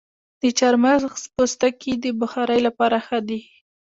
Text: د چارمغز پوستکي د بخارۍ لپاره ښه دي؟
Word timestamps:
د 0.41 0.43
چارمغز 0.59 1.21
پوستکي 1.35 1.93
د 2.03 2.05
بخارۍ 2.19 2.59
لپاره 2.67 2.97
ښه 3.05 3.19
دي؟ 3.27 3.39